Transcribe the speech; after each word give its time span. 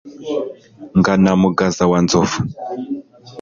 ngana 0.97 1.31
mugaza 1.41 1.83
wa 1.91 1.99
nzovu 2.05 2.37